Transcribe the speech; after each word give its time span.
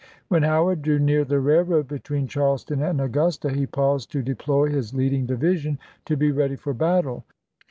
When 0.29 0.41
Howard 0.41 0.81
drew 0.81 0.97
near 0.97 1.23
the 1.23 1.39
railroad 1.39 1.87
between 1.87 2.25
Charleston 2.27 2.81
and 2.81 2.99
Augusta, 2.99 3.51
he 3.51 3.67
paused 3.67 4.11
to 4.13 4.23
deploy 4.23 4.69
his 4.69 4.95
leading 4.95 5.27
division 5.27 5.77
to 6.05 6.17
be 6.17 6.31
ready 6.31 6.55
for 6.55 6.73
battle. 6.73 7.23